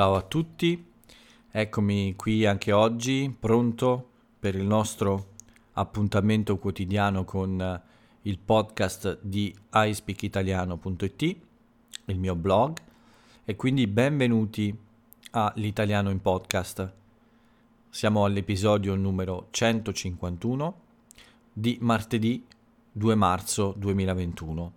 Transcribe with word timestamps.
Ciao 0.00 0.14
a 0.14 0.22
tutti, 0.22 0.92
eccomi 1.50 2.16
qui 2.16 2.46
anche 2.46 2.72
oggi, 2.72 3.36
pronto 3.38 4.08
per 4.40 4.54
il 4.54 4.64
nostro 4.64 5.32
appuntamento 5.72 6.56
quotidiano 6.56 7.26
con 7.26 7.82
il 8.22 8.38
podcast 8.38 9.18
di 9.20 9.54
iSpeakitaliano.it, 9.70 11.36
il 12.06 12.18
mio 12.18 12.34
blog, 12.34 12.78
e 13.44 13.56
quindi 13.56 13.86
benvenuti 13.86 14.74
all'Italiano 15.32 16.08
in 16.08 16.22
Podcast. 16.22 16.92
Siamo 17.90 18.24
all'episodio 18.24 18.94
numero 18.94 19.48
151 19.50 20.80
di 21.52 21.76
martedì 21.82 22.46
2 22.90 23.14
marzo 23.16 23.74
2021. 23.76 24.72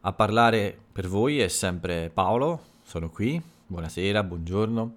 A 0.00 0.12
parlare 0.14 0.78
per 0.92 1.08
voi 1.08 1.40
è 1.40 1.48
sempre 1.48 2.08
Paolo, 2.08 2.62
sono 2.84 3.10
qui, 3.10 3.52
buonasera, 3.66 4.22
buongiorno 4.22 4.96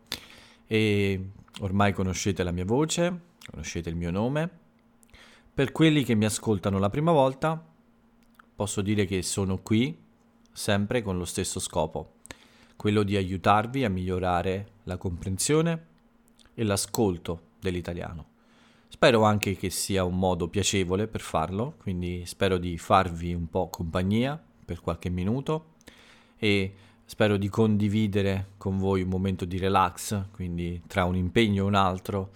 e 0.67 1.30
ormai 1.62 1.94
conoscete 1.94 2.44
la 2.44 2.52
mia 2.52 2.66
voce, 2.66 3.20
conoscete 3.49 3.89
il 3.89 3.95
mio 3.95 4.12
nome. 4.12 4.49
Per 5.53 5.71
quelli 5.71 6.03
che 6.03 6.16
mi 6.16 6.25
ascoltano 6.25 6.77
la 6.77 6.89
prima 6.89 7.11
volta, 7.11 7.63
posso 8.55 8.81
dire 8.81 9.05
che 9.05 9.22
sono 9.22 9.59
qui 9.59 9.98
sempre 10.52 11.02
con 11.02 11.17
lo 11.17 11.25
stesso 11.25 11.59
scopo, 11.59 12.16
quello 12.75 13.03
di 13.03 13.16
aiutarvi 13.16 13.84
a 13.85 13.89
migliorare 13.89 14.72
la 14.84 14.97
comprensione 14.97 15.86
e 16.53 16.63
l'ascolto 16.63 17.41
dell'italiano. 17.59 18.36
Spero 18.89 19.23
anche 19.23 19.55
che 19.55 19.70
sia 19.70 20.03
un 20.03 20.17
modo 20.17 20.47
piacevole 20.47 21.08
per 21.08 21.22
farlo, 21.22 21.75
quindi 21.77 22.25
spero 22.25 22.58
di 22.58 22.77
farvi 22.77 23.34
un 23.34 23.49
po' 23.49 23.70
compagnia 23.70 24.42
per 24.66 24.81
qualche 24.81 25.09
minuto 25.09 25.75
e 26.38 26.73
spero 27.08 27.38
di 27.38 27.47
condividere 27.47 28.50
con 28.58 28.77
voi 28.77 29.02
un 29.02 29.08
momento 29.08 29.45
di 29.45 29.58
relax, 29.58 30.25
quindi 30.31 30.81
tra 30.88 31.05
un 31.05 31.16
impegno 31.16 31.64
e 31.64 31.67
un 31.67 31.73
altro. 31.73 32.31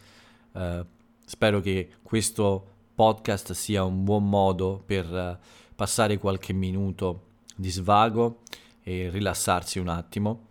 Eh, 0.53 0.85
spero 1.25 1.59
che 1.59 1.89
questo 2.01 2.65
podcast 2.95 3.51
sia 3.51 3.83
un 3.83 4.05
buon 4.05 4.29
modo 4.29 4.81
per 4.83 5.13
eh, 5.13 5.37
passare 5.75 6.17
qualche 6.17 6.53
minuto 6.53 7.23
di 7.53 7.69
svago 7.69 8.39
e 8.81 9.09
rilassarsi 9.09 9.77
un 9.77 9.89
attimo 9.89 10.45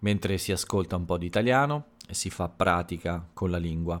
mentre 0.00 0.36
si 0.36 0.52
ascolta 0.52 0.96
un 0.96 1.06
po' 1.06 1.16
di 1.16 1.24
italiano 1.26 1.86
e 2.06 2.12
si 2.12 2.28
fa 2.28 2.50
pratica 2.50 3.26
con 3.32 3.50
la 3.50 3.58
lingua. 3.58 4.00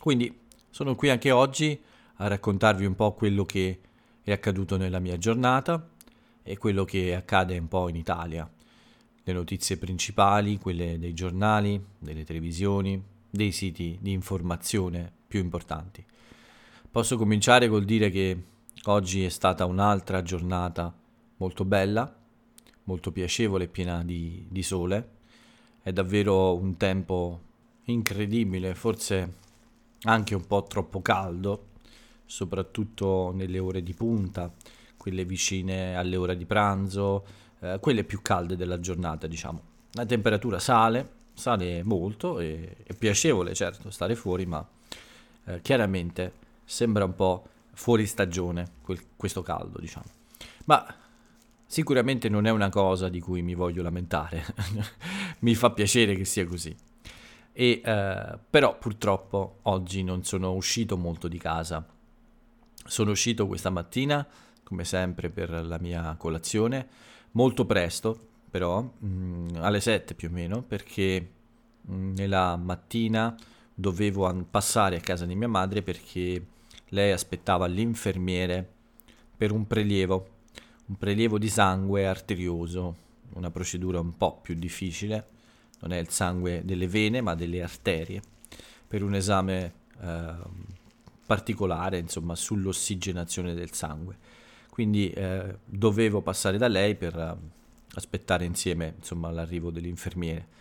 Quindi 0.00 0.36
sono 0.70 0.96
qui 0.96 1.08
anche 1.08 1.30
oggi 1.30 1.80
a 2.16 2.26
raccontarvi 2.26 2.84
un 2.84 2.96
po' 2.96 3.12
quello 3.12 3.44
che 3.44 3.80
è 4.22 4.32
accaduto 4.32 4.76
nella 4.76 4.98
mia 4.98 5.16
giornata 5.16 5.88
e 6.50 6.58
quello 6.58 6.84
che 6.84 7.14
accade 7.14 7.56
un 7.56 7.68
po' 7.68 7.88
in 7.88 7.94
Italia. 7.94 8.50
Le 9.22 9.32
notizie 9.32 9.76
principali, 9.76 10.58
quelle 10.58 10.98
dei 10.98 11.14
giornali, 11.14 11.80
delle 11.96 12.24
televisioni, 12.24 13.00
dei 13.30 13.52
siti 13.52 13.96
di 14.00 14.10
informazione 14.10 15.12
più 15.28 15.38
importanti. 15.38 16.04
Posso 16.90 17.16
cominciare 17.16 17.68
col 17.68 17.84
dire 17.84 18.10
che 18.10 18.42
oggi 18.86 19.24
è 19.24 19.28
stata 19.28 19.64
un'altra 19.64 20.22
giornata 20.22 20.92
molto 21.36 21.64
bella, 21.64 22.12
molto 22.84 23.12
piacevole 23.12 23.64
e 23.64 23.68
piena 23.68 24.02
di, 24.02 24.44
di 24.50 24.62
sole. 24.64 25.08
È 25.80 25.92
davvero 25.92 26.56
un 26.56 26.76
tempo 26.76 27.40
incredibile, 27.84 28.74
forse 28.74 29.34
anche 30.02 30.34
un 30.34 30.44
po' 30.48 30.64
troppo 30.64 31.00
caldo, 31.00 31.66
soprattutto 32.24 33.30
nelle 33.32 33.60
ore 33.60 33.84
di 33.84 33.94
punta 33.94 34.52
quelle 35.00 35.24
vicine 35.24 35.96
alle 35.96 36.16
ore 36.16 36.36
di 36.36 36.44
pranzo, 36.44 37.24
eh, 37.60 37.78
quelle 37.80 38.04
più 38.04 38.20
calde 38.20 38.54
della 38.54 38.78
giornata, 38.80 39.26
diciamo. 39.26 39.62
La 39.92 40.04
temperatura 40.04 40.58
sale, 40.58 41.08
sale 41.32 41.82
molto, 41.82 42.38
e, 42.38 42.76
è 42.84 42.92
piacevole 42.92 43.54
certo 43.54 43.90
stare 43.90 44.14
fuori, 44.14 44.44
ma 44.44 44.62
eh, 45.46 45.62
chiaramente 45.62 46.32
sembra 46.66 47.04
un 47.04 47.14
po' 47.14 47.46
fuori 47.72 48.04
stagione 48.04 48.72
quel, 48.82 49.00
questo 49.16 49.40
caldo, 49.40 49.78
diciamo. 49.80 50.04
Ma 50.66 50.94
sicuramente 51.64 52.28
non 52.28 52.44
è 52.44 52.50
una 52.50 52.68
cosa 52.68 53.08
di 53.08 53.20
cui 53.20 53.40
mi 53.40 53.54
voglio 53.54 53.82
lamentare, 53.82 54.44
mi 55.40 55.54
fa 55.54 55.70
piacere 55.70 56.14
che 56.14 56.26
sia 56.26 56.46
così. 56.46 56.76
E, 57.52 57.80
eh, 57.82 58.38
però 58.50 58.76
purtroppo 58.76 59.60
oggi 59.62 60.02
non 60.02 60.24
sono 60.24 60.52
uscito 60.52 60.98
molto 60.98 61.26
di 61.26 61.38
casa. 61.38 61.86
Sono 62.84 63.12
uscito 63.12 63.46
questa 63.46 63.70
mattina 63.70 64.26
come 64.70 64.84
sempre 64.84 65.30
per 65.30 65.50
la 65.66 65.78
mia 65.80 66.14
colazione, 66.16 66.86
molto 67.32 67.66
presto 67.66 68.28
però, 68.48 68.80
mh, 68.80 69.06
mm, 69.06 69.48
alle 69.56 69.80
7 69.80 70.14
più 70.14 70.28
o 70.28 70.30
meno, 70.30 70.62
perché 70.62 71.30
mh, 71.82 71.94
mm, 71.94 72.14
nella 72.14 72.56
mattina 72.56 73.36
dovevo 73.74 74.26
an- 74.26 74.48
passare 74.48 74.96
a 74.96 75.00
casa 75.00 75.26
di 75.26 75.34
mia 75.34 75.48
madre 75.48 75.82
perché 75.82 76.44
lei 76.90 77.10
aspettava 77.10 77.66
l'infermiere 77.66 78.68
per 79.36 79.50
un 79.50 79.66
prelievo, 79.66 80.28
un 80.86 80.96
prelievo 80.98 81.36
di 81.38 81.48
sangue 81.48 82.06
arterioso, 82.06 82.96
una 83.34 83.50
procedura 83.50 83.98
un 83.98 84.16
po' 84.16 84.38
più 84.40 84.54
difficile, 84.54 85.26
non 85.80 85.92
è 85.92 85.98
il 85.98 86.10
sangue 86.10 86.62
delle 86.64 86.86
vene 86.86 87.20
ma 87.20 87.34
delle 87.34 87.60
arterie, 87.60 88.22
per 88.86 89.02
un 89.02 89.14
esame 89.16 89.72
eh, 90.00 90.34
particolare, 91.26 91.98
insomma, 91.98 92.36
sull'ossigenazione 92.36 93.54
del 93.54 93.72
sangue 93.72 94.38
quindi 94.70 95.10
eh, 95.10 95.58
dovevo 95.64 96.22
passare 96.22 96.56
da 96.56 96.68
lei 96.68 96.94
per 96.94 97.16
uh, 97.16 97.48
aspettare 97.94 98.44
insieme 98.44 98.94
insomma, 98.96 99.30
l'arrivo 99.30 99.70
dell'infermiere 99.70 100.58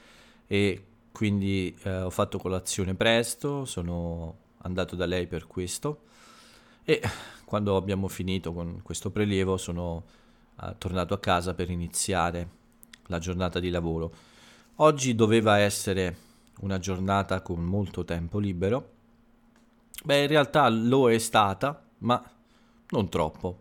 e 0.47 0.83
quindi 1.11 1.75
eh, 1.83 2.01
ho 2.01 2.09
fatto 2.09 2.37
colazione 2.37 2.95
presto, 2.95 3.65
sono 3.65 4.37
andato 4.61 4.95
da 4.95 5.05
lei 5.05 5.27
per 5.27 5.47
questo 5.47 6.01
e 6.83 7.01
quando 7.45 7.75
abbiamo 7.75 8.07
finito 8.07 8.51
con 8.51 8.81
questo 8.83 9.11
prelievo 9.11 9.57
sono 9.57 10.05
uh, 10.55 10.75
tornato 10.77 11.13
a 11.13 11.19
casa 11.19 11.53
per 11.53 11.69
iniziare 11.69 12.49
la 13.07 13.19
giornata 13.19 13.59
di 13.59 13.69
lavoro. 13.69 14.11
Oggi 14.75 15.13
doveva 15.13 15.57
essere 15.57 16.27
una 16.61 16.79
giornata 16.79 17.41
con 17.41 17.63
molto 17.63 18.05
tempo 18.05 18.39
libero. 18.39 18.91
Beh, 20.03 20.21
in 20.21 20.27
realtà 20.27 20.67
lo 20.69 21.11
è 21.11 21.17
stata, 21.17 21.83
ma 21.99 22.23
non 22.89 23.09
troppo. 23.09 23.59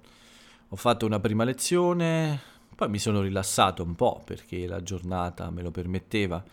Ho 0.71 0.77
fatto 0.77 1.07
una 1.07 1.19
prima 1.19 1.45
lezione, 1.45 2.39
poi 2.77 2.91
mi 2.91 2.99
sono 2.99 3.23
rilassato 3.23 3.83
un 3.83 3.95
po' 3.95 4.21
perché 4.23 4.67
la 4.67 4.83
giornata 4.83 5.49
me 5.49 5.63
lo 5.63 5.71
permetteva. 5.71 6.45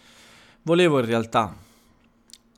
Volevo 0.62 1.00
in 1.00 1.06
realtà 1.06 1.54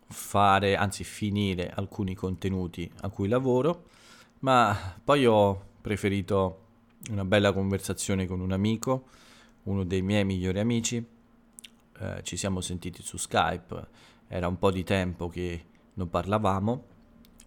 fare, 0.07 0.75
anzi 0.75 1.03
finire 1.03 1.71
alcuni 1.73 2.13
contenuti 2.13 2.87
a 3.01 3.09
cui 3.09 3.27
lavoro, 3.27 3.85
ma 4.41 4.99
poi 5.03 5.25
ho 5.25 5.59
preferito 5.81 6.65
una 7.09 7.25
bella 7.25 7.51
conversazione 7.51 8.27
con 8.27 8.39
un 8.39 8.51
amico, 8.51 9.07
uno 9.63 9.83
dei 9.83 10.03
miei 10.03 10.25
migliori 10.25 10.59
amici. 10.59 11.03
Eh, 11.97 12.19
ci 12.21 12.37
siamo 12.37 12.61
sentiti 12.61 13.01
su 13.01 13.17
Skype, 13.17 13.87
era 14.27 14.47
un 14.47 14.59
po' 14.59 14.69
di 14.69 14.83
tempo 14.83 15.27
che 15.27 15.65
non 15.95 16.07
parlavamo. 16.07 16.83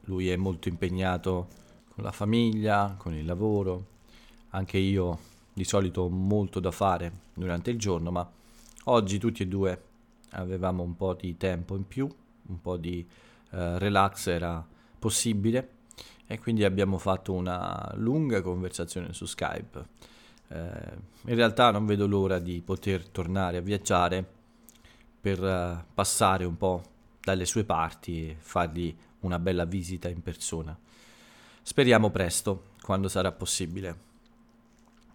Lui 0.06 0.30
è 0.30 0.34
molto 0.34 0.68
impegnato 0.68 1.46
con 1.94 2.02
la 2.02 2.10
famiglia, 2.10 2.96
con 2.98 3.14
il 3.14 3.24
lavoro, 3.24 3.98
anche 4.50 4.78
io 4.78 5.18
di 5.52 5.64
solito 5.64 6.02
ho 6.02 6.08
molto 6.08 6.60
da 6.60 6.70
fare 6.70 7.12
durante 7.34 7.70
il 7.70 7.78
giorno, 7.78 8.10
ma 8.10 8.28
oggi 8.84 9.18
tutti 9.18 9.42
e 9.42 9.46
due 9.46 9.82
avevamo 10.30 10.82
un 10.82 10.96
po' 10.96 11.14
di 11.14 11.36
tempo 11.36 11.76
in 11.76 11.86
più, 11.86 12.08
un 12.46 12.60
po' 12.60 12.76
di 12.76 13.06
uh, 13.50 13.78
relax 13.78 14.28
era 14.28 14.64
possibile 14.98 15.78
e 16.26 16.38
quindi 16.38 16.64
abbiamo 16.64 16.98
fatto 16.98 17.32
una 17.32 17.92
lunga 17.96 18.40
conversazione 18.42 19.12
su 19.12 19.26
Skype. 19.26 19.86
Uh, 20.48 20.54
in 21.26 21.34
realtà 21.34 21.70
non 21.70 21.86
vedo 21.86 22.06
l'ora 22.06 22.38
di 22.38 22.60
poter 22.60 23.08
tornare 23.08 23.56
a 23.56 23.60
viaggiare 23.60 24.24
per 25.20 25.42
uh, 25.42 25.84
passare 25.92 26.44
un 26.44 26.56
po' 26.56 26.82
dalle 27.20 27.44
sue 27.44 27.64
parti 27.64 28.30
e 28.30 28.36
fargli 28.38 28.96
una 29.20 29.38
bella 29.38 29.64
visita 29.64 30.08
in 30.08 30.22
persona. 30.22 30.76
Speriamo 31.62 32.10
presto, 32.10 32.68
quando 32.80 33.08
sarà 33.08 33.30
possibile. 33.32 34.08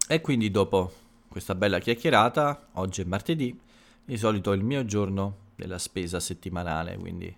E 0.08 0.20
quindi 0.20 0.52
dopo 0.52 0.92
questa 1.26 1.56
bella 1.56 1.80
chiacchierata, 1.80 2.68
oggi 2.74 3.02
è 3.02 3.04
martedì, 3.04 3.58
di 4.04 4.16
solito 4.16 4.52
è 4.52 4.56
il 4.56 4.62
mio 4.62 4.84
giorno 4.84 5.38
della 5.56 5.78
spesa 5.78 6.20
settimanale, 6.20 6.96
quindi 6.96 7.36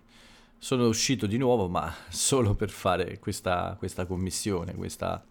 sono 0.55 0.85
uscito 0.87 1.25
di 1.25 1.37
nuovo, 1.37 1.67
ma 1.67 1.91
solo 2.09 2.53
per 2.53 2.69
fare 2.69 3.17
questa, 3.17 3.75
questa 3.79 4.05
commissione, 4.05 4.75
questa, 4.75 5.25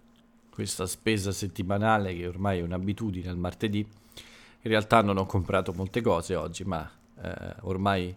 questa 0.51 0.87
spesa 0.87 1.31
settimanale 1.31 2.13
che 2.17 2.27
ormai 2.27 2.59
è 2.59 2.63
un'abitudine 2.63 3.29
al 3.29 3.37
martedì. 3.37 3.79
In 3.79 4.71
realtà 4.71 5.01
non 5.03 5.17
ho 5.17 5.25
comprato 5.25 5.73
molte 5.73 6.01
cose 6.01 6.35
oggi, 6.35 6.65
ma 6.65 6.91
eh, 7.23 7.55
ormai 7.61 8.13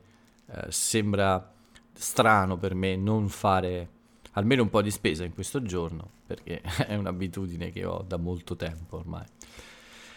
eh, 0.48 0.66
sembra 0.70 1.54
strano 1.94 2.58
per 2.58 2.74
me 2.74 2.96
non 2.96 3.30
fare 3.30 3.88
almeno 4.32 4.64
un 4.64 4.70
po' 4.72 4.82
di 4.82 4.90
spesa 4.90 5.24
in 5.24 5.34
questo 5.34 5.62
giorno, 5.62 6.10
perché 6.34 6.62
è 6.88 6.96
un'abitudine 6.96 7.72
che 7.72 7.86
ho 7.86 8.04
da 8.08 8.18
molto 8.18 8.56
tempo 8.56 8.98
ormai. 8.98 9.26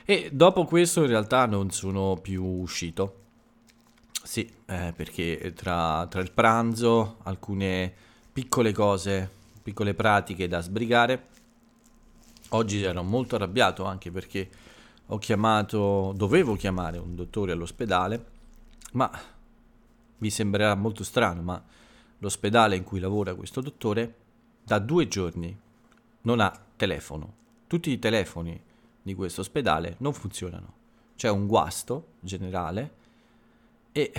E 0.04 0.30
dopo 0.32 0.64
questo 0.64 1.02
in 1.02 1.08
realtà 1.08 1.46
non 1.46 1.70
sono 1.70 2.18
più 2.20 2.44
uscito. 2.44 3.22
Sì, 4.22 4.50
eh, 4.66 4.92
perché 4.94 5.52
tra, 5.54 6.06
tra 6.08 6.20
il 6.20 6.32
pranzo, 6.32 7.18
alcune 7.22 7.92
piccole 8.32 8.72
cose, 8.72 9.30
piccole 9.62 9.94
pratiche 9.94 10.48
da 10.48 10.60
sbrigare, 10.60 11.28
oggi 12.50 12.82
ero 12.82 13.02
molto 13.02 13.36
arrabbiato 13.36 13.84
anche 13.84 14.10
perché 14.10 14.48
ho 15.06 15.18
chiamato, 15.18 16.12
dovevo 16.16 16.54
chiamare 16.54 16.98
un 16.98 17.14
dottore 17.14 17.52
all'ospedale, 17.52 18.26
ma 18.92 19.10
vi 20.18 20.30
sembrerà 20.30 20.74
molto 20.74 21.04
strano, 21.04 21.42
ma 21.42 21.62
l'ospedale 22.18 22.76
in 22.76 22.84
cui 22.84 23.00
lavora 23.00 23.34
questo 23.34 23.60
dottore 23.60 24.14
da 24.62 24.78
due 24.78 25.06
giorni 25.08 25.56
non 26.24 26.40
ha 26.40 26.52
telefono. 26.76 27.42
Tutti 27.66 27.90
i 27.90 27.98
telefoni 27.98 28.60
di 29.02 29.14
questo 29.14 29.40
ospedale 29.40 29.96
non 29.98 30.12
funzionano. 30.12 30.82
C'è 31.16 31.30
un 31.30 31.46
guasto 31.46 32.14
generale 32.20 32.94
e 33.92 34.12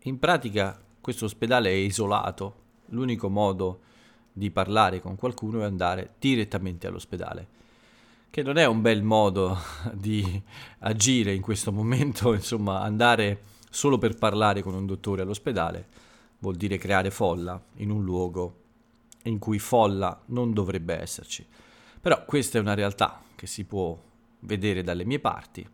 in 0.00 0.18
pratica 0.18 0.80
questo 1.00 1.26
ospedale 1.26 1.70
è 1.70 1.74
isolato. 1.74 2.60
L'unico 2.86 3.28
modo 3.28 3.80
di 4.32 4.50
parlare 4.50 5.00
con 5.00 5.16
qualcuno 5.16 5.60
è 5.60 5.64
andare 5.64 6.14
direttamente 6.18 6.86
all'ospedale 6.86 7.60
che 8.32 8.42
non 8.42 8.56
è 8.56 8.64
un 8.64 8.80
bel 8.80 9.02
modo 9.02 9.58
di 9.92 10.42
agire 10.78 11.34
in 11.34 11.42
questo 11.42 11.70
momento, 11.70 12.32
insomma, 12.34 12.80
andare 12.80 13.42
solo 13.68 13.98
per 13.98 14.14
parlare 14.14 14.62
con 14.62 14.72
un 14.72 14.86
dottore 14.86 15.20
all'ospedale 15.20 15.86
vuol 16.38 16.56
dire 16.56 16.78
creare 16.78 17.10
folla 17.10 17.62
in 17.76 17.90
un 17.90 18.02
luogo 18.02 18.61
in 19.24 19.38
cui 19.38 19.58
folla 19.58 20.20
non 20.26 20.52
dovrebbe 20.52 20.94
esserci. 20.94 21.46
Però 22.00 22.24
questa 22.24 22.58
è 22.58 22.60
una 22.60 22.74
realtà 22.74 23.22
che 23.36 23.46
si 23.46 23.64
può 23.64 23.96
vedere 24.40 24.82
dalle 24.82 25.04
mie 25.04 25.20
parti. 25.20 25.68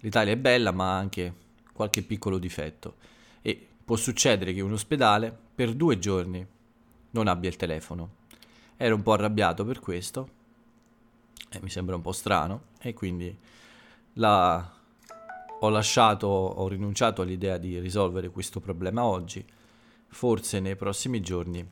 L'Italia 0.00 0.32
è 0.32 0.36
bella, 0.36 0.72
ma 0.72 0.92
ha 0.92 0.98
anche 0.98 1.34
qualche 1.72 2.02
piccolo 2.02 2.38
difetto 2.38 2.96
e 3.40 3.66
può 3.84 3.96
succedere 3.96 4.52
che 4.52 4.60
un 4.60 4.72
ospedale 4.72 5.36
per 5.54 5.74
due 5.74 5.98
giorni 5.98 6.46
non 7.10 7.28
abbia 7.28 7.48
il 7.48 7.56
telefono. 7.56 8.16
Ero 8.76 8.94
un 8.94 9.02
po' 9.02 9.12
arrabbiato 9.12 9.64
per 9.64 9.80
questo 9.80 10.36
e 11.50 11.60
mi 11.62 11.70
sembra 11.70 11.96
un 11.96 12.02
po' 12.02 12.12
strano 12.12 12.64
e 12.80 12.92
quindi 12.94 13.36
la... 14.14 14.72
ho 15.60 15.68
lasciato, 15.68 16.26
ho 16.26 16.68
rinunciato 16.68 17.22
all'idea 17.22 17.56
di 17.58 17.78
risolvere 17.78 18.28
questo 18.28 18.60
problema 18.60 19.04
oggi. 19.04 19.44
Forse 20.10 20.60
nei 20.60 20.76
prossimi 20.76 21.20
giorni 21.20 21.66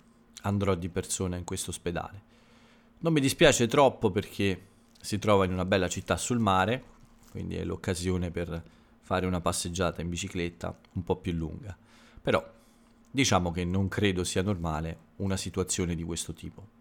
andrò 0.47 0.75
di 0.75 0.89
persona 0.89 1.37
in 1.37 1.45
questo 1.45 1.71
ospedale. 1.71 2.35
Non 2.99 3.13
mi 3.13 3.21
dispiace 3.21 3.67
troppo 3.67 4.11
perché 4.11 4.61
si 5.01 5.19
trova 5.19 5.45
in 5.45 5.53
una 5.53 5.65
bella 5.65 5.89
città 5.89 6.17
sul 6.17 6.39
mare, 6.39 6.83
quindi 7.31 7.57
è 7.57 7.65
l'occasione 7.65 8.31
per 8.31 8.63
fare 9.01 9.27
una 9.27 9.41
passeggiata 9.41 10.01
in 10.01 10.09
bicicletta 10.09 10.77
un 10.93 11.05
po' 11.05 11.17
più 11.17 11.33
lunga. 11.33 11.77
Però 12.23 12.45
diciamo 13.11 13.51
che 13.51 13.65
non 13.65 13.89
credo 13.89 14.25
sia 14.25 14.43
normale 14.43 14.99
una 15.17 15.37
situazione 15.37 15.95
di 15.95 16.03
questo 16.03 16.33
tipo. 16.33 16.75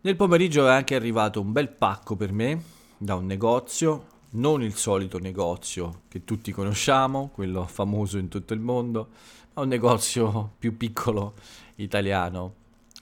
Nel 0.00 0.16
pomeriggio 0.16 0.66
è 0.66 0.70
anche 0.70 0.94
arrivato 0.94 1.40
un 1.40 1.52
bel 1.52 1.68
pacco 1.68 2.16
per 2.16 2.32
me 2.32 2.62
da 2.96 3.14
un 3.14 3.26
negozio, 3.26 4.16
non 4.30 4.62
il 4.62 4.74
solito 4.74 5.18
negozio 5.18 6.02
che 6.08 6.24
tutti 6.24 6.52
conosciamo, 6.52 7.30
quello 7.32 7.66
famoso 7.66 8.18
in 8.18 8.28
tutto 8.28 8.52
il 8.52 8.60
mondo, 8.60 9.08
ma 9.54 9.62
un 9.62 9.68
negozio 9.68 10.52
più 10.58 10.76
piccolo 10.76 11.34
italiano 11.76 12.57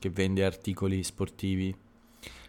che 0.06 0.10
vende 0.10 0.44
articoli 0.44 1.02
sportivi. 1.02 1.74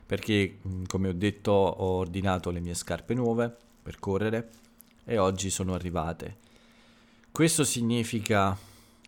Perché, 0.05 0.59
come 0.87 1.09
ho 1.09 1.13
detto, 1.13 1.51
ho 1.51 1.97
ordinato 1.97 2.49
le 2.49 2.59
mie 2.59 2.73
scarpe 2.73 3.13
nuove 3.13 3.55
per 3.83 3.99
correre 3.99 4.49
e 5.03 5.17
oggi 5.17 5.49
sono 5.49 5.73
arrivate. 5.73 6.37
Questo 7.31 7.63
significa 7.63 8.57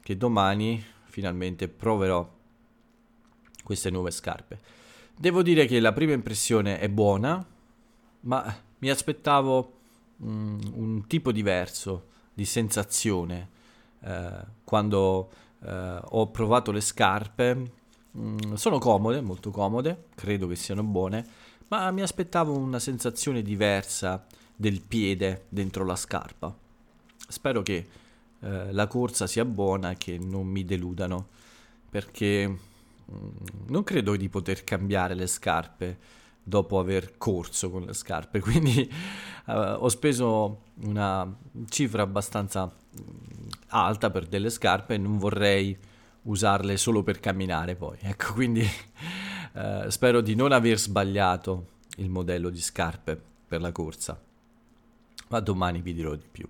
che 0.01 0.17
domani 0.17 0.83
finalmente 1.05 1.67
proverò 1.67 2.37
queste 3.63 3.89
nuove 3.89 4.11
scarpe 4.11 4.77
Devo 5.19 5.41
dire 5.41 5.65
che 5.65 5.81
la 5.81 5.91
prima 5.91 6.13
impressione 6.13 6.79
è 6.79 6.87
buona, 6.87 7.45
ma 8.21 8.55
mi 8.77 8.89
aspettavo 8.89 9.73
um, 10.19 10.57
un 10.75 11.07
tipo 11.07 11.33
diverso 11.33 12.05
di 12.33 12.45
sensazione 12.45 13.49
eh, 13.99 14.31
quando 14.63 15.29
eh, 15.61 15.99
ho 16.01 16.27
provato 16.27 16.71
le 16.71 16.79
scarpe. 16.79 17.71
Mm, 18.19 18.53
sono 18.53 18.79
comode, 18.79 19.21
molto 19.21 19.51
comode, 19.51 20.05
credo 20.15 20.47
che 20.47 20.55
siano 20.55 20.83
buone, 20.83 21.25
ma 21.69 21.89
mi 21.91 22.01
aspettavo 22.01 22.57
una 22.57 22.79
sensazione 22.79 23.41
diversa 23.41 24.25
del 24.55 24.81
piede 24.81 25.45
dentro 25.49 25.85
la 25.85 25.95
scarpa. 25.95 26.55
Spero 27.27 27.61
che 27.61 27.87
eh, 28.41 28.71
la 28.71 28.87
corsa 28.87 29.27
sia 29.27 29.45
buona 29.45 29.91
e 29.91 29.97
che 29.97 30.17
non 30.17 30.47
mi 30.47 30.65
deludano, 30.65 31.27
perché 31.89 32.67
Mm, 33.11 33.29
non 33.67 33.83
credo 33.83 34.15
di 34.15 34.29
poter 34.29 34.63
cambiare 34.63 35.15
le 35.15 35.25
scarpe 35.27 35.97
dopo 36.43 36.79
aver 36.79 37.17
corso 37.17 37.69
con 37.69 37.83
le 37.83 37.93
scarpe, 37.93 38.39
quindi 38.41 38.89
uh, 39.47 39.51
ho 39.51 39.89
speso 39.89 40.63
una 40.83 41.31
cifra 41.69 42.03
abbastanza 42.03 42.65
mm, 42.65 43.47
alta 43.69 44.09
per 44.11 44.27
delle 44.27 44.49
scarpe 44.49 44.95
e 44.95 44.97
non 44.97 45.17
vorrei 45.17 45.77
usarle 46.23 46.77
solo 46.77 47.03
per 47.03 47.19
camminare 47.19 47.75
poi. 47.75 47.97
Ecco, 48.01 48.33
quindi 48.33 48.65
uh, 49.53 49.89
spero 49.89 50.21
di 50.21 50.35
non 50.35 50.51
aver 50.51 50.77
sbagliato 50.79 51.77
il 51.97 52.09
modello 52.09 52.49
di 52.49 52.59
scarpe 52.59 53.19
per 53.47 53.61
la 53.61 53.71
corsa. 53.71 54.19
Ma 55.29 55.39
domani 55.39 55.81
vi 55.81 55.93
dirò 55.93 56.15
di 56.15 56.27
più. 56.29 56.47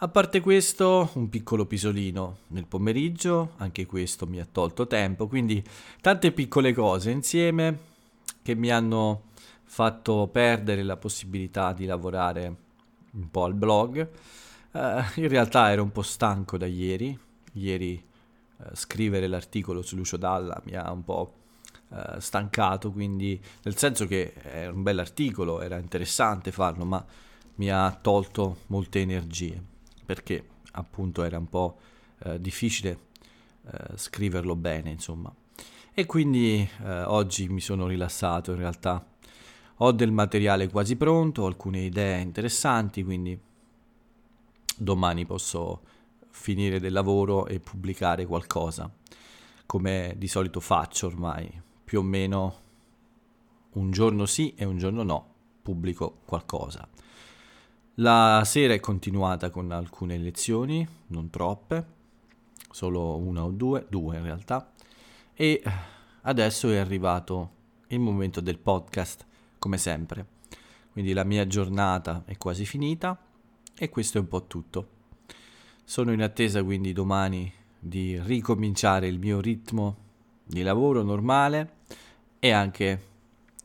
A 0.00 0.08
parte 0.08 0.40
questo, 0.40 1.10
un 1.14 1.28
piccolo 1.28 1.66
pisolino 1.66 2.38
nel 2.48 2.66
pomeriggio, 2.66 3.54
anche 3.56 3.84
questo 3.84 4.26
mi 4.26 4.38
ha 4.38 4.46
tolto 4.50 4.86
tempo, 4.86 5.26
quindi 5.26 5.62
tante 6.00 6.30
piccole 6.30 6.72
cose 6.72 7.10
insieme 7.10 7.78
che 8.42 8.54
mi 8.54 8.70
hanno 8.70 9.22
fatto 9.64 10.28
perdere 10.30 10.84
la 10.84 10.96
possibilità 10.96 11.72
di 11.72 11.84
lavorare 11.84 12.56
un 13.10 13.28
po' 13.30 13.44
al 13.44 13.54
blog. 13.54 14.08
Uh, 14.70 15.02
in 15.16 15.28
realtà 15.28 15.70
ero 15.72 15.82
un 15.82 15.90
po' 15.90 16.02
stanco 16.02 16.56
da 16.56 16.66
ieri, 16.66 17.18
ieri 17.54 18.00
uh, 18.58 18.74
scrivere 18.74 19.26
l'articolo 19.26 19.82
su 19.82 19.96
Lucio 19.96 20.16
Dalla 20.16 20.60
mi 20.64 20.74
ha 20.74 20.90
un 20.92 21.04
po' 21.04 21.34
uh, 21.88 22.18
stancato, 22.18 22.92
quindi 22.92 23.40
nel 23.62 23.76
senso 23.76 24.06
che 24.06 24.34
era 24.42 24.72
un 24.72 24.82
bell'articolo, 24.82 25.60
era 25.60 25.78
interessante 25.78 26.52
farlo, 26.52 26.84
ma 26.84 27.04
mi 27.56 27.70
ha 27.70 27.90
tolto 28.00 28.58
molte 28.66 29.00
energie 29.00 29.60
perché 30.04 30.46
appunto 30.72 31.22
era 31.22 31.38
un 31.38 31.48
po' 31.48 31.78
eh, 32.20 32.40
difficile 32.40 33.06
eh, 33.70 33.96
scriverlo 33.96 34.56
bene, 34.56 34.90
insomma. 34.90 35.32
E 35.92 36.06
quindi 36.06 36.66
eh, 36.84 37.02
oggi 37.02 37.48
mi 37.48 37.60
sono 37.60 37.86
rilassato, 37.86 38.52
in 38.52 38.58
realtà 38.58 39.04
ho 39.80 39.92
del 39.92 40.10
materiale 40.10 40.68
quasi 40.68 40.96
pronto, 40.96 41.42
ho 41.42 41.46
alcune 41.46 41.80
idee 41.80 42.20
interessanti, 42.20 43.04
quindi 43.04 43.38
domani 44.76 45.26
posso 45.26 45.82
finire 46.38 46.78
del 46.78 46.92
lavoro 46.92 47.46
e 47.46 47.58
pubblicare 47.58 48.24
qualcosa, 48.24 48.90
come 49.66 50.14
di 50.16 50.28
solito 50.28 50.60
faccio 50.60 51.08
ormai, 51.08 51.50
più 51.84 51.98
o 51.98 52.02
meno 52.02 52.56
un 53.72 53.90
giorno 53.90 54.24
sì 54.24 54.54
e 54.54 54.64
un 54.64 54.78
giorno 54.78 55.02
no, 55.02 55.34
pubblico 55.60 56.20
qualcosa. 56.24 56.88
La 57.96 58.42
sera 58.44 58.72
è 58.72 58.80
continuata 58.80 59.50
con 59.50 59.72
alcune 59.72 60.16
lezioni, 60.16 60.86
non 61.08 61.28
troppe, 61.28 61.96
solo 62.70 63.16
una 63.16 63.42
o 63.42 63.50
due, 63.50 63.84
due 63.88 64.16
in 64.16 64.22
realtà, 64.22 64.72
e 65.34 65.60
adesso 66.22 66.70
è 66.70 66.76
arrivato 66.76 67.50
il 67.88 67.98
momento 67.98 68.40
del 68.40 68.58
podcast, 68.58 69.26
come 69.58 69.76
sempre. 69.76 70.26
Quindi 70.92 71.12
la 71.12 71.24
mia 71.24 71.46
giornata 71.48 72.22
è 72.24 72.36
quasi 72.36 72.64
finita 72.64 73.20
e 73.76 73.88
questo 73.88 74.18
è 74.18 74.20
un 74.20 74.28
po' 74.28 74.46
tutto. 74.46 74.97
Sono 75.88 76.12
in 76.12 76.20
attesa 76.20 76.62
quindi 76.62 76.92
domani 76.92 77.50
di 77.78 78.20
ricominciare 78.20 79.08
il 79.08 79.18
mio 79.18 79.40
ritmo 79.40 79.96
di 80.44 80.60
lavoro 80.60 81.02
normale 81.02 81.76
e 82.38 82.50
anche 82.50 83.02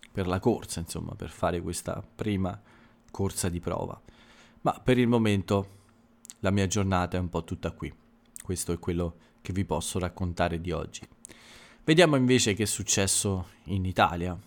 per 0.10 0.28
la 0.28 0.40
corsa, 0.40 0.80
insomma, 0.80 1.16
per 1.16 1.30
fare 1.30 1.62
questa 1.62 2.02
prima 2.02 2.58
corsa 3.12 3.50
di 3.50 3.60
prova. 3.60 4.02
Ma 4.62 4.72
per 4.82 5.00
il 5.00 5.08
momento 5.10 5.68
la 6.40 6.52
mia 6.52 6.66
giornata 6.66 7.18
è 7.18 7.20
un 7.20 7.28
po' 7.28 7.44
tutta 7.44 7.72
qui. 7.72 7.94
Questo 8.42 8.72
è 8.72 8.80
quello 8.80 9.18
che 9.42 9.52
vi 9.52 9.66
posso 9.66 10.00
raccontare 10.00 10.62
di 10.62 10.72
oggi. 10.72 11.06
Vediamo 11.84 12.16
invece 12.16 12.54
che 12.54 12.64
è 12.64 12.68
successo 12.68 13.48
in 13.66 13.84
Italia, 13.84 14.40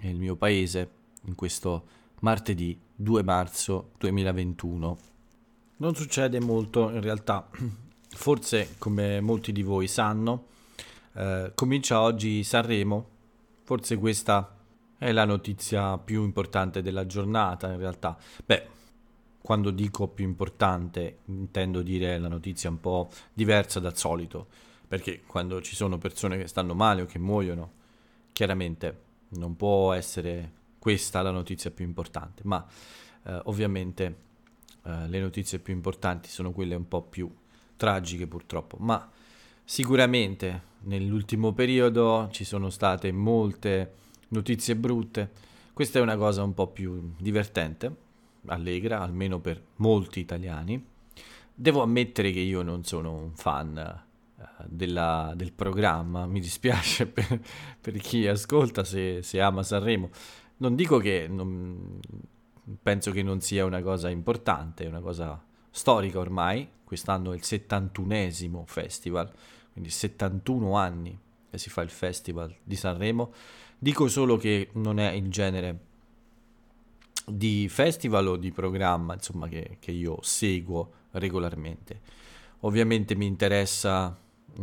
nel 0.00 0.16
mio 0.16 0.36
paese, 0.36 0.90
in 1.22 1.34
questo 1.34 1.86
martedì 2.20 2.78
2 2.94 3.22
marzo 3.22 3.92
2021. 3.96 5.11
Non 5.82 5.96
succede 5.96 6.38
molto 6.38 6.90
in 6.90 7.00
realtà, 7.00 7.50
forse 8.06 8.76
come 8.78 9.20
molti 9.20 9.50
di 9.50 9.64
voi 9.64 9.88
sanno, 9.88 10.46
eh, 11.14 11.50
comincia 11.56 12.00
oggi 12.00 12.44
Sanremo, 12.44 13.08
forse 13.64 13.96
questa 13.96 14.54
è 14.96 15.10
la 15.10 15.24
notizia 15.24 15.98
più 15.98 16.22
importante 16.22 16.82
della 16.82 17.04
giornata 17.04 17.72
in 17.72 17.78
realtà. 17.78 18.16
Beh, 18.46 18.68
quando 19.40 19.72
dico 19.72 20.06
più 20.06 20.24
importante 20.24 21.18
intendo 21.24 21.82
dire 21.82 22.16
la 22.16 22.28
notizia 22.28 22.70
un 22.70 22.78
po' 22.78 23.10
diversa 23.32 23.80
dal 23.80 23.96
solito, 23.96 24.46
perché 24.86 25.22
quando 25.26 25.60
ci 25.62 25.74
sono 25.74 25.98
persone 25.98 26.38
che 26.38 26.46
stanno 26.46 26.74
male 26.74 27.02
o 27.02 27.06
che 27.06 27.18
muoiono, 27.18 27.72
chiaramente 28.30 29.00
non 29.30 29.56
può 29.56 29.92
essere 29.94 30.52
questa 30.78 31.22
la 31.22 31.32
notizia 31.32 31.72
più 31.72 31.84
importante, 31.84 32.42
ma 32.44 32.64
eh, 33.24 33.40
ovviamente 33.46 34.30
eh, 34.84 35.08
le 35.08 35.20
notizie 35.20 35.58
più 35.58 35.74
importanti 35.74 36.28
sono 36.28 36.52
quelle 36.52 36.74
un 36.74 36.88
po' 36.88 37.02
più 37.02 37.30
tragiche 37.76 38.26
purtroppo, 38.26 38.76
ma 38.80 39.10
sicuramente 39.64 40.70
nell'ultimo 40.82 41.52
periodo 41.52 42.28
ci 42.32 42.44
sono 42.44 42.70
state 42.70 43.12
molte 43.12 43.94
notizie 44.28 44.76
brutte, 44.76 45.30
questa 45.72 45.98
è 45.98 46.02
una 46.02 46.16
cosa 46.16 46.42
un 46.42 46.54
po' 46.54 46.68
più 46.68 47.14
divertente, 47.18 47.94
allegra, 48.46 49.00
almeno 49.00 49.40
per 49.40 49.62
molti 49.76 50.20
italiani. 50.20 50.84
Devo 51.54 51.82
ammettere 51.82 52.30
che 52.30 52.40
io 52.40 52.62
non 52.62 52.84
sono 52.84 53.12
un 53.12 53.32
fan 53.34 54.02
uh, 54.36 54.44
della, 54.66 55.32
del 55.34 55.52
programma, 55.52 56.26
mi 56.26 56.40
dispiace 56.40 57.06
per, 57.08 57.40
per 57.80 57.96
chi 57.98 58.26
ascolta 58.26 58.84
se, 58.84 59.22
se, 59.22 59.40
ama 59.40 59.62
Sanremo. 59.62 60.10
Non 60.58 60.74
dico 60.74 60.98
che 60.98 61.26
non, 61.28 61.98
penso 62.82 63.10
che 63.10 63.22
non 63.22 63.40
sia 63.40 63.64
una 63.64 63.82
cosa 63.82 64.08
importante, 64.08 64.84
è 64.84 64.88
una 64.88 65.00
cosa 65.00 65.42
storica 65.70 66.18
ormai, 66.18 66.68
quest'anno 66.84 67.32
è 67.32 67.34
il 67.34 67.42
71esimo 67.42 68.64
festival, 68.66 69.30
quindi 69.72 69.90
71 69.90 70.76
anni 70.76 71.18
che 71.50 71.58
si 71.58 71.70
fa 71.70 71.82
il 71.82 71.90
festival 71.90 72.54
di 72.62 72.76
Sanremo. 72.76 73.32
Dico 73.78 74.08
solo 74.08 74.36
che 74.36 74.70
non 74.74 74.98
è 74.98 75.10
il 75.10 75.28
genere 75.28 75.90
di 77.26 77.68
festival 77.68 78.26
o 78.28 78.36
di 78.36 78.52
programma 78.52 79.14
insomma, 79.14 79.48
che, 79.48 79.76
che 79.80 79.90
io 79.90 80.18
seguo 80.22 80.92
regolarmente. 81.12 82.00
Ovviamente 82.60 83.14
mi 83.14 83.26
interessa 83.26 84.16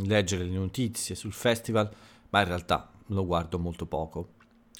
leggere 0.04 0.44
le 0.44 0.56
notizie 0.56 1.14
sul 1.14 1.32
festival, 1.32 1.90
ma 2.30 2.40
in 2.40 2.46
realtà 2.46 2.90
lo 3.06 3.26
guardo 3.26 3.58
molto 3.58 3.86
poco. 3.86 4.34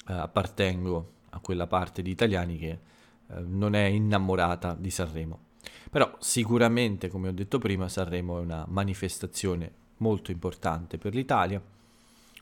Uh, 0.07 0.13
appartengo 0.13 1.13
a 1.31 1.41
quella 1.41 1.67
parte 1.67 2.03
di 2.03 2.11
italiani 2.11 2.59
che 2.59 2.79
uh, 3.33 3.45
non 3.47 3.75
è 3.75 3.85
innamorata 3.85 4.75
di 4.79 4.91
Sanremo. 4.91 5.49
Però 5.91 6.17
sicuramente, 6.19 7.09
come 7.09 7.29
ho 7.29 7.33
detto 7.33 7.59
prima, 7.59 7.89
Sanremo 7.89 8.39
è 8.39 8.41
una 8.41 8.65
manifestazione 8.69 9.73
molto 9.99 10.31
importante 10.31 10.99
per 10.99 11.15
l'Italia, 11.15 11.61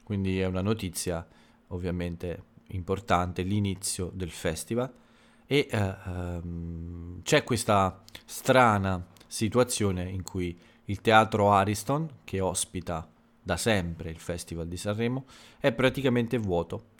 quindi 0.02 0.40
è 0.40 0.46
una 0.46 0.62
notizia 0.62 1.26
ovviamente 1.68 2.42
importante, 2.68 3.42
l'inizio 3.42 4.10
del 4.14 4.30
festival 4.30 4.92
e 5.46 5.66
uh, 5.72 6.10
um, 6.10 7.22
c'è 7.22 7.42
questa 7.42 8.02
strana 8.26 9.04
situazione 9.26 10.08
in 10.08 10.22
cui 10.22 10.58
il 10.84 11.00
teatro 11.00 11.52
Ariston, 11.52 12.08
che 12.24 12.40
ospita 12.40 13.08
da 13.42 13.56
sempre 13.56 14.10
il 14.10 14.18
Festival 14.18 14.68
di 14.68 14.76
Sanremo, 14.76 15.24
è 15.58 15.72
praticamente 15.72 16.36
vuoto. 16.36 16.96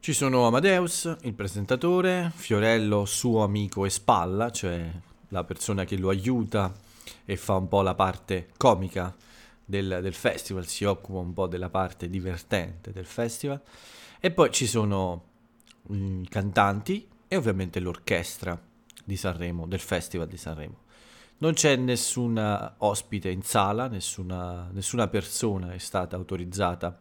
Ci 0.00 0.14
sono 0.14 0.46
Amadeus, 0.46 1.16
il 1.22 1.34
presentatore, 1.34 2.32
Fiorello, 2.34 3.04
suo 3.04 3.42
amico 3.42 3.84
e 3.84 3.90
spalla, 3.90 4.50
cioè 4.50 4.90
la 5.28 5.44
persona 5.44 5.84
che 5.84 5.98
lo 5.98 6.08
aiuta 6.08 6.72
e 7.26 7.36
fa 7.36 7.56
un 7.56 7.68
po' 7.68 7.82
la 7.82 7.94
parte 7.94 8.48
comica 8.56 9.14
del, 9.62 9.98
del 10.00 10.14
festival, 10.14 10.66
si 10.66 10.84
occupa 10.84 11.18
un 11.18 11.34
po' 11.34 11.46
della 11.46 11.68
parte 11.68 12.08
divertente 12.08 12.90
del 12.90 13.04
festival. 13.04 13.60
E 14.18 14.30
poi 14.30 14.50
ci 14.50 14.66
sono 14.66 15.24
i 15.90 16.26
cantanti 16.30 17.06
e 17.26 17.36
ovviamente 17.36 17.78
l'orchestra 17.78 18.58
di 19.04 19.16
Sanremo, 19.16 19.66
del 19.66 19.80
Festival 19.80 20.28
di 20.28 20.38
Sanremo. 20.38 20.78
Non 21.38 21.52
c'è 21.52 21.76
nessun 21.76 22.74
ospite 22.78 23.28
in 23.28 23.42
sala, 23.42 23.88
nessuna, 23.88 24.70
nessuna 24.72 25.08
persona 25.08 25.72
è 25.72 25.78
stata 25.78 26.16
autorizzata 26.16 26.98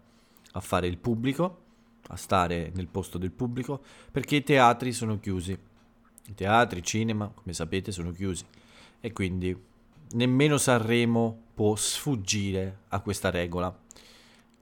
a 0.52 0.60
fare 0.60 0.88
il 0.88 0.98
pubblico, 0.98 1.62
a 2.08 2.16
stare 2.16 2.72
nel 2.74 2.88
posto 2.88 3.18
del 3.18 3.32
pubblico, 3.32 3.82
perché 4.12 4.38
i 4.38 4.44
teatri 4.44 4.92
sono 4.92 5.20
chiusi. 5.20 5.58
I 6.28 6.34
teatri, 6.34 6.84
cinema, 6.84 7.32
come 7.34 7.54
sapete, 7.54 7.92
sono 7.92 8.12
chiusi. 8.12 8.46
E 9.00 9.12
quindi 9.14 9.56
nemmeno 10.12 10.58
Sanremo 10.58 11.46
può 11.54 11.76
sfuggire 11.76 12.80
a 12.90 13.00
questa 13.00 13.30
regola. 13.30 13.76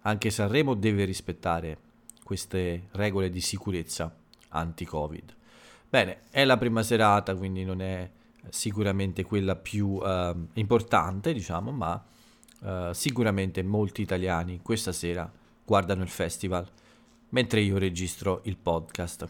Anche 0.02 0.30
Sanremo 0.30 0.75
deve 0.75 1.06
rispettare 1.06 1.78
queste 2.24 2.88
regole 2.92 3.30
di 3.30 3.42
sicurezza 3.42 4.14
anti-Covid. 4.50 5.36
Bene, 5.90 6.22
è 6.30 6.44
la 6.46 6.58
prima 6.58 6.84
serata, 6.84 7.36
quindi 7.36 7.64
non 7.64 7.82
è 7.82 8.10
sicuramente 8.50 9.24
quella 9.24 9.56
più 9.56 9.88
uh, 9.88 10.48
importante, 10.54 11.34
diciamo, 11.34 11.72
ma 11.72 12.04
uh, 12.60 12.92
sicuramente 12.94 13.64
molti 13.64 14.02
italiani 14.02 14.60
questa 14.62 14.92
sera 14.92 15.32
guardano 15.64 16.04
il 16.04 16.10
festival 16.10 16.68
mentre 17.29 17.62
io 17.62 17.77
registro 17.77 18.41
il 18.46 18.58
podcast. 18.58 19.27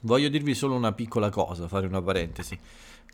Voglio 0.00 0.28
dirvi 0.28 0.54
solo 0.54 0.74
una 0.74 0.92
piccola 0.92 1.30
cosa, 1.30 1.68
fare 1.68 1.86
una 1.86 2.02
parentesi. 2.02 2.58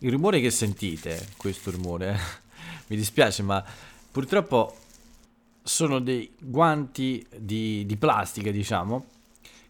Il 0.01 0.11
rumore 0.11 0.41
che 0.41 0.51
sentite, 0.51 1.29
questo 1.37 1.71
rumore, 1.71 2.19
mi 2.89 2.97
dispiace, 2.97 3.43
ma 3.43 3.65
purtroppo 4.11 4.77
sono 5.63 6.01
dei 6.01 6.31
guanti 6.39 7.25
di, 7.37 7.87
di 7.87 7.97
plastica, 7.97 8.51
diciamo, 8.51 9.07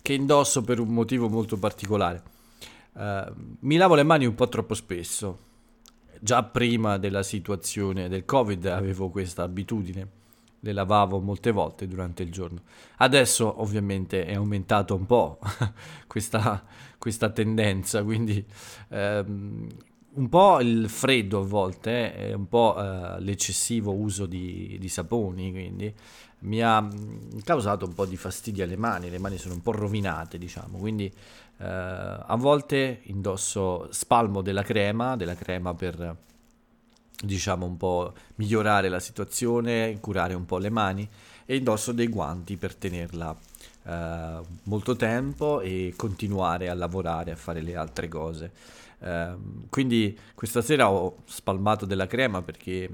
che 0.00 0.14
indosso 0.14 0.62
per 0.62 0.80
un 0.80 0.88
motivo 0.88 1.28
molto 1.28 1.56
particolare. 1.58 2.22
Uh, 2.94 3.32
mi 3.60 3.76
lavo 3.76 3.94
le 3.94 4.02
mani 4.02 4.26
un 4.26 4.34
po' 4.34 4.48
troppo 4.48 4.74
spesso. 4.74 5.50
Già 6.18 6.42
prima 6.42 6.98
della 6.98 7.22
situazione 7.22 8.08
del 8.08 8.24
Covid 8.24 8.66
avevo 8.66 9.10
questa 9.10 9.42
abitudine, 9.42 10.06
le 10.64 10.72
lavavo 10.72 11.20
molte 11.20 11.50
volte 11.50 11.88
durante 11.88 12.22
il 12.22 12.30
giorno. 12.30 12.62
Adesso 12.98 13.60
ovviamente 13.60 14.24
è 14.24 14.34
aumentato 14.34 14.94
un 14.94 15.06
po' 15.06 15.38
questa, 16.06 16.62
questa 16.98 17.30
tendenza, 17.30 18.02
quindi 18.04 18.44
um, 18.88 19.66
un 20.14 20.28
po' 20.28 20.60
il 20.60 20.88
freddo 20.88 21.40
a 21.40 21.44
volte 21.44 22.14
e 22.14 22.32
un 22.32 22.46
po' 22.48 22.74
uh, 22.76 23.18
l'eccessivo 23.18 23.92
uso 23.92 24.26
di, 24.26 24.76
di, 24.78 24.88
saponi, 24.88 25.50
quindi 25.50 25.92
mi 26.40 26.62
ha 26.62 26.80
mm, 26.80 27.40
causato 27.44 27.84
un 27.86 27.94
po' 27.94 28.06
di 28.06 28.16
fastidio 28.16 28.62
alle 28.62 28.76
mani, 28.76 29.10
le 29.10 29.18
mani 29.18 29.38
sono 29.38 29.54
un 29.54 29.62
po' 29.62 29.72
rovinate, 29.72 30.38
diciamo, 30.38 30.78
quindi 30.78 31.10
uh, 31.56 31.64
a 31.64 32.36
volte 32.38 33.00
indosso 33.04 33.88
spalmo 33.90 34.42
della 34.42 34.62
crema, 34.62 35.16
della 35.16 35.34
crema 35.34 35.74
per 35.74 36.30
diciamo 37.20 37.66
un 37.66 37.76
po' 37.76 38.12
migliorare 38.36 38.88
la 38.88 39.00
situazione, 39.00 39.98
curare 40.00 40.34
un 40.34 40.44
po' 40.44 40.58
le 40.58 40.70
mani 40.70 41.08
e 41.44 41.56
indosso 41.56 41.92
dei 41.92 42.08
guanti 42.08 42.56
per 42.56 42.74
tenerla 42.74 43.36
uh, 43.84 43.90
molto 44.64 44.96
tempo 44.96 45.60
e 45.60 45.94
continuare 45.96 46.68
a 46.68 46.74
lavorare, 46.74 47.32
a 47.32 47.36
fare 47.36 47.60
le 47.60 47.76
altre 47.76 48.08
cose. 48.08 48.52
Ehm, 49.02 49.66
quindi 49.68 50.16
questa 50.34 50.62
sera 50.62 50.90
ho 50.90 51.16
spalmato 51.24 51.86
della 51.86 52.06
crema 52.06 52.42
perché 52.42 52.88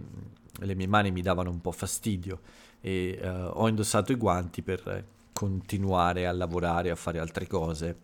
le 0.60 0.74
mie 0.74 0.86
mani 0.86 1.10
mi 1.10 1.22
davano 1.22 1.50
un 1.50 1.60
po' 1.60 1.72
fastidio 1.72 2.40
e 2.80 3.18
uh, 3.20 3.50
ho 3.52 3.68
indossato 3.68 4.12
i 4.12 4.16
guanti 4.16 4.62
per 4.62 5.04
continuare 5.32 6.26
a 6.26 6.32
lavorare, 6.32 6.90
a 6.90 6.96
fare 6.96 7.18
altre 7.18 7.46
cose 7.46 7.96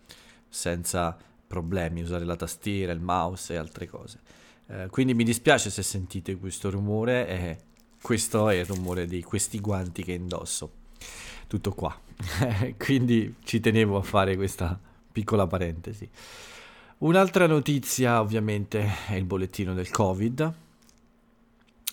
senza 0.48 1.16
problemi, 1.46 2.02
usare 2.02 2.24
la 2.24 2.36
tastiera, 2.36 2.92
il 2.92 3.00
mouse 3.00 3.54
e 3.54 3.56
altre 3.56 3.88
cose. 3.88 4.20
Uh, 4.66 4.88
quindi 4.88 5.14
mi 5.14 5.24
dispiace 5.24 5.70
se 5.70 5.82
sentite 5.82 6.36
questo 6.36 6.70
rumore 6.70 7.28
e 7.28 7.58
questo 8.00 8.48
è 8.48 8.56
il 8.56 8.66
rumore 8.66 9.06
di 9.06 9.22
questi 9.22 9.60
guanti 9.60 10.02
che 10.02 10.12
indosso. 10.12 10.72
Tutto 11.46 11.72
qua. 11.72 11.98
quindi 12.78 13.36
ci 13.44 13.60
tenevo 13.60 13.96
a 13.96 14.02
fare 14.02 14.36
questa 14.36 14.78
piccola 15.12 15.46
parentesi. 15.46 16.08
Un'altra 16.98 17.46
notizia 17.46 18.20
ovviamente 18.20 19.06
è 19.08 19.14
il 19.14 19.24
bollettino 19.24 19.74
del 19.74 19.90
Covid 19.90 20.52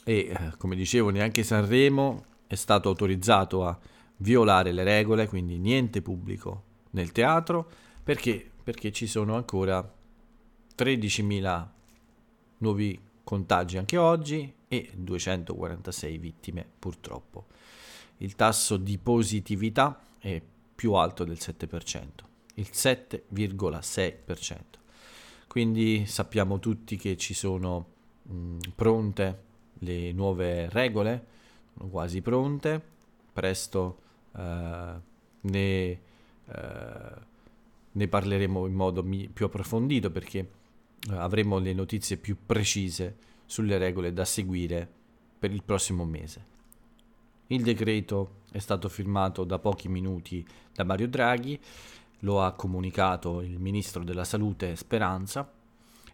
e 0.04 0.14
eh, 0.16 0.38
come 0.58 0.76
dicevo 0.76 1.10
neanche 1.10 1.44
Sanremo 1.44 2.26
è 2.48 2.56
stato 2.56 2.90
autorizzato 2.90 3.66
a 3.66 3.78
violare 4.18 4.72
le 4.72 4.84
regole, 4.84 5.28
quindi 5.28 5.58
niente 5.58 6.02
pubblico 6.02 6.64
nel 6.92 7.12
teatro, 7.12 7.70
perché? 8.04 8.50
Perché 8.64 8.92
ci 8.92 9.08
sono 9.08 9.36
ancora 9.36 9.82
13.000 10.78 11.68
nuovi 12.62 13.00
contagi 13.24 13.78
anche 13.78 13.98
oggi 13.98 14.52
e 14.68 14.90
246 14.96 16.18
vittime 16.18 16.66
purtroppo. 16.80 17.46
Il 18.18 18.36
tasso 18.36 18.78
di 18.78 18.98
positività 18.98 20.00
è 20.18 20.42
più 20.76 20.94
alto 20.94 21.24
del 21.24 21.38
7%, 21.40 22.08
il 22.56 22.70
7,6%. 22.72 24.58
Quindi 25.48 26.06
sappiamo 26.06 26.60
tutti 26.60 26.98
che 26.98 27.18
ci 27.18 27.34
sono 27.34 27.86
mh, 28.24 28.58
pronte 28.76 29.40
le 29.80 30.12
nuove 30.14 30.70
regole, 30.70 31.26
quasi 31.90 32.22
pronte, 32.22 32.82
presto 33.34 33.98
eh, 34.36 34.94
ne, 35.42 35.90
eh, 35.90 36.00
ne, 37.92 38.08
parleremo 38.08 38.66
in 38.68 38.74
modo 38.74 39.04
mi- 39.04 39.28
più 39.28 39.46
approfondito 39.46 40.12
perché 40.12 40.50
avremo 41.10 41.58
le 41.58 41.74
notizie 41.74 42.18
più 42.18 42.38
precise 42.46 43.18
sulle 43.46 43.78
regole 43.78 44.14
da 44.14 44.26
seguire 44.26 44.90
per 45.38 45.52
il 45.52 45.64
prossimo 45.64 46.06
mese. 46.06 46.50
Il 47.48 47.64
decreto 47.64 48.44
è 48.52 48.60
stato 48.60 48.88
firmato 48.88 49.44
da 49.44 49.60
pochi 49.60 49.90
minuti 49.90 50.46
da 50.74 50.84
Mario 50.84 51.08
Draghi, 51.08 51.60
lo 52.20 52.42
ha 52.42 52.54
comunicato 52.54 53.42
il 53.42 53.60
ministro 53.60 54.04
della 54.04 54.24
Salute 54.24 54.76
Speranza 54.76 55.52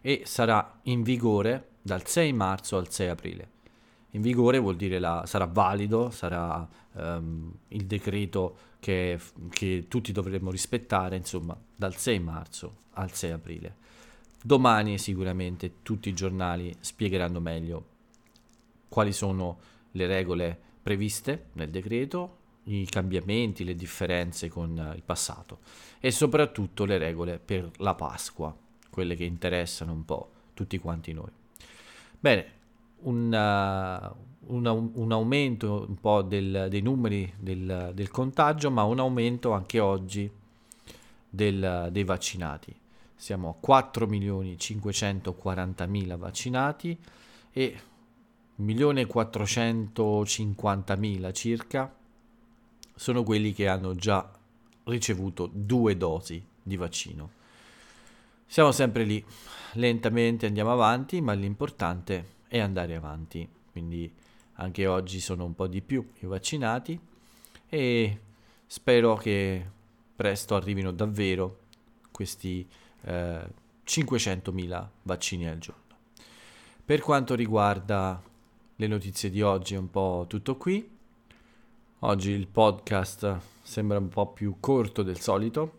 e 0.00 0.22
sarà 0.24 0.80
in 0.84 1.02
vigore 1.02 1.76
dal 1.82 2.06
6 2.06 2.32
marzo 2.32 2.76
al 2.76 2.90
6 2.90 3.08
aprile. 3.08 3.50
In 4.12 4.22
vigore 4.22 4.58
vuol 4.58 4.76
dire 4.76 4.98
la, 4.98 5.24
sarà 5.26 5.44
valido, 5.44 6.10
sarà 6.10 6.66
um, 6.92 7.52
il 7.68 7.84
decreto 7.84 8.56
che, 8.80 9.20
che 9.50 9.84
tutti 9.86 10.12
dovremmo 10.12 10.50
rispettare, 10.50 11.16
insomma, 11.16 11.56
dal 11.76 11.94
6 11.94 12.18
marzo 12.20 12.76
al 12.94 13.12
6 13.12 13.30
aprile. 13.30 13.76
Domani 14.42 14.98
sicuramente 14.98 15.82
tutti 15.82 16.08
i 16.08 16.14
giornali 16.14 16.74
spiegheranno 16.80 17.40
meglio 17.40 17.84
quali 18.88 19.12
sono 19.12 19.58
le 19.92 20.06
regole 20.06 20.58
previste 20.82 21.46
nel 21.54 21.70
decreto, 21.70 22.36
i 22.64 22.86
cambiamenti, 22.86 23.64
le 23.64 23.74
differenze 23.74 24.48
con 24.48 24.92
il 24.94 25.02
passato 25.02 25.58
e 26.00 26.10
soprattutto 26.10 26.84
le 26.84 26.98
regole 26.98 27.38
per 27.38 27.70
la 27.78 27.94
Pasqua, 27.94 28.54
quelle 28.90 29.16
che 29.16 29.24
interessano 29.24 29.92
un 29.92 30.04
po' 30.04 30.30
tutti 30.54 30.78
quanti 30.78 31.12
noi. 31.12 31.30
Bene, 32.18 32.52
una, 33.00 34.14
una, 34.46 34.72
un 34.72 35.12
aumento 35.12 35.84
un 35.88 35.96
po' 36.00 36.22
del, 36.22 36.66
dei 36.68 36.80
numeri 36.80 37.32
del, 37.38 37.92
del, 37.94 38.10
contagio, 38.10 38.70
ma 38.70 38.82
un 38.82 38.98
aumento 38.98 39.52
anche 39.52 39.78
oggi 39.78 40.30
del, 41.28 41.88
dei 41.90 42.04
vaccinati. 42.04 42.74
Siamo 43.18 43.58
a 43.60 43.66
4.540.000 43.66 46.16
vaccinati 46.16 46.96
e 47.50 47.80
1.450.000 48.60 51.34
circa 51.34 51.92
sono 52.94 53.24
quelli 53.24 53.52
che 53.52 53.66
hanno 53.66 53.96
già 53.96 54.30
ricevuto 54.84 55.50
due 55.52 55.96
dosi 55.96 56.40
di 56.62 56.76
vaccino. 56.76 57.30
Siamo 58.46 58.70
sempre 58.70 59.02
lì, 59.02 59.24
lentamente 59.72 60.46
andiamo 60.46 60.70
avanti, 60.72 61.20
ma 61.20 61.32
l'importante 61.32 62.36
è 62.46 62.60
andare 62.60 62.94
avanti. 62.94 63.48
Quindi 63.72 64.14
anche 64.54 64.86
oggi 64.86 65.18
sono 65.18 65.44
un 65.44 65.56
po' 65.56 65.66
di 65.66 65.82
più 65.82 66.08
i 66.20 66.26
vaccinati 66.26 66.96
e 67.68 68.20
spero 68.64 69.16
che 69.16 69.68
presto 70.14 70.54
arrivino 70.54 70.92
davvero 70.92 71.62
questi 72.12 72.64
eh, 73.02 73.48
500.000 73.86 74.88
vaccini 75.02 75.48
al 75.48 75.58
giorno. 75.58 75.82
Per 76.84 77.00
quanto 77.00 77.34
riguarda 77.34 78.22
le 78.76 78.86
notizie 78.86 79.30
di 79.30 79.42
oggi 79.42 79.74
è 79.74 79.78
un 79.78 79.90
po' 79.90 80.24
tutto 80.28 80.56
qui. 80.56 80.96
Oggi 82.00 82.30
il 82.30 82.46
podcast 82.46 83.40
sembra 83.62 83.98
un 83.98 84.08
po' 84.08 84.32
più 84.32 84.56
corto 84.60 85.02
del 85.02 85.18
solito, 85.18 85.72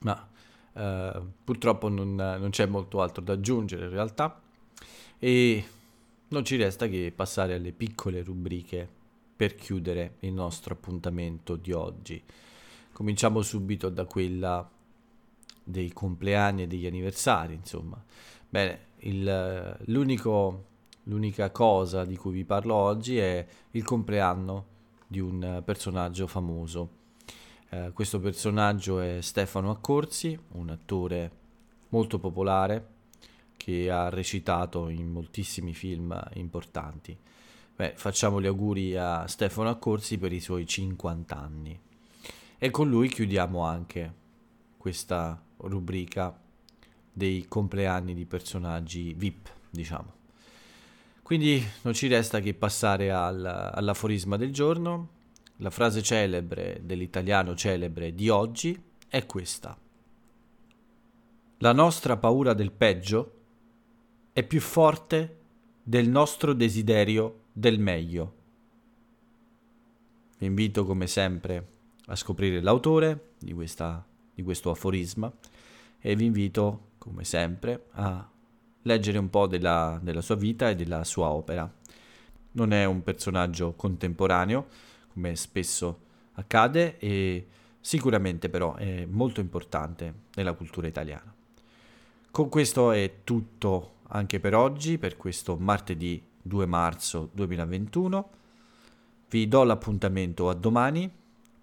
ma 0.00 0.28
eh, 0.74 1.22
purtroppo 1.42 1.88
non, 1.88 2.14
non 2.14 2.50
c'è 2.50 2.66
molto 2.66 3.00
altro 3.00 3.22
da 3.22 3.32
aggiungere 3.32 3.86
in 3.86 3.90
realtà 3.90 4.40
e 5.18 5.64
non 6.28 6.44
ci 6.44 6.56
resta 6.56 6.86
che 6.86 7.12
passare 7.14 7.54
alle 7.54 7.72
piccole 7.72 8.22
rubriche 8.22 8.86
per 9.36 9.54
chiudere 9.54 10.16
il 10.20 10.32
nostro 10.32 10.74
appuntamento 10.74 11.56
di 11.56 11.72
oggi. 11.72 12.22
Cominciamo 12.92 13.42
subito 13.42 13.88
da 13.88 14.04
quella 14.04 14.68
dei 15.68 15.92
compleanni 15.92 16.62
e 16.62 16.66
degli 16.68 16.86
anniversari, 16.86 17.54
insomma. 17.54 18.00
Bene, 18.48 18.80
il, 18.98 19.76
l'unica 19.86 21.50
cosa 21.50 22.04
di 22.04 22.16
cui 22.16 22.32
vi 22.32 22.44
parlo 22.44 22.74
oggi 22.74 23.18
è 23.18 23.44
il 23.72 23.82
compleanno 23.82 24.66
di 25.08 25.18
un 25.18 25.62
personaggio 25.64 26.28
famoso. 26.28 26.90
Eh, 27.70 27.90
questo 27.92 28.20
personaggio 28.20 29.00
è 29.00 29.20
Stefano 29.20 29.70
Accorsi, 29.70 30.38
un 30.52 30.70
attore 30.70 31.30
molto 31.88 32.20
popolare 32.20 32.94
che 33.56 33.90
ha 33.90 34.08
recitato 34.08 34.88
in 34.88 35.10
moltissimi 35.10 35.74
film 35.74 36.16
importanti. 36.34 37.16
Beh, 37.74 37.94
facciamo 37.96 38.40
gli 38.40 38.46
auguri 38.46 38.96
a 38.96 39.26
Stefano 39.26 39.68
Accorsi 39.68 40.16
per 40.16 40.32
i 40.32 40.40
suoi 40.40 40.64
50 40.64 41.36
anni. 41.36 41.80
E 42.56 42.70
con 42.70 42.88
lui 42.88 43.08
chiudiamo 43.08 43.62
anche 43.64 44.24
questa 44.78 45.42
rubrica 45.58 46.38
dei 47.12 47.46
compleanni 47.48 48.14
di 48.14 48.26
personaggi 48.26 49.14
VIP, 49.14 49.50
diciamo. 49.70 50.14
Quindi 51.22 51.64
non 51.82 51.92
ci 51.92 52.06
resta 52.06 52.40
che 52.40 52.54
passare 52.54 53.10
al, 53.10 53.44
all'aforisma 53.44 54.36
del 54.36 54.52
giorno. 54.52 55.08
La 55.56 55.70
frase 55.70 56.02
celebre 56.02 56.80
dell'italiano 56.84 57.54
celebre 57.54 58.14
di 58.14 58.28
oggi 58.28 58.80
è 59.08 59.26
questa. 59.26 59.76
La 61.58 61.72
nostra 61.72 62.16
paura 62.18 62.52
del 62.52 62.70
peggio 62.70 63.32
è 64.32 64.44
più 64.44 64.60
forte 64.60 65.38
del 65.82 66.08
nostro 66.08 66.52
desiderio 66.52 67.44
del 67.52 67.78
meglio. 67.78 68.34
Vi 70.38 70.44
invito 70.44 70.84
come 70.84 71.06
sempre 71.06 71.68
a 72.06 72.16
scoprire 72.16 72.60
l'autore 72.60 73.32
di, 73.38 73.54
questa, 73.54 74.06
di 74.36 74.42
questo 74.42 74.70
aforisma 74.70 75.32
e 75.98 76.14
vi 76.14 76.26
invito 76.26 76.90
come 76.98 77.24
sempre 77.24 77.86
a 77.92 78.28
leggere 78.82 79.16
un 79.16 79.30
po' 79.30 79.46
della, 79.46 79.98
della 80.02 80.20
sua 80.20 80.34
vita 80.36 80.68
e 80.68 80.76
della 80.76 81.04
sua 81.04 81.28
opera. 81.28 81.68
Non 82.52 82.72
è 82.72 82.84
un 82.84 83.02
personaggio 83.02 83.72
contemporaneo, 83.72 84.66
come 85.12 85.34
spesso 85.36 86.00
accade, 86.34 86.98
e 86.98 87.46
sicuramente 87.80 88.50
però 88.50 88.74
è 88.74 89.06
molto 89.06 89.40
importante 89.40 90.12
nella 90.34 90.52
cultura 90.52 90.86
italiana. 90.86 91.34
Con 92.30 92.50
questo 92.50 92.92
è 92.92 93.20
tutto 93.24 93.94
anche 94.08 94.38
per 94.38 94.54
oggi, 94.54 94.98
per 94.98 95.16
questo 95.16 95.56
martedì 95.56 96.22
2 96.42 96.66
marzo 96.66 97.30
2021. 97.32 98.30
Vi 99.30 99.48
do 99.48 99.64
l'appuntamento 99.64 100.50
a 100.50 100.54
domani 100.54 101.10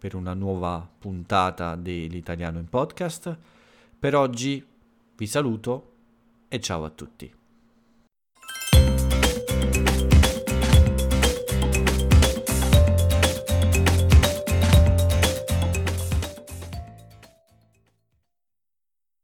per 0.04 0.16
una 0.16 0.34
nuova 0.34 0.86
puntata 1.00 1.78
dell'Italiano 1.78 2.60
in 2.60 2.68
podcast. 2.68 3.38
Per 3.98 4.14
oggi 4.16 4.62
vi 5.16 5.26
saluto 5.26 5.94
e 6.50 6.60
ciao 6.60 6.84
a 6.84 6.90
tutti. 6.90 7.43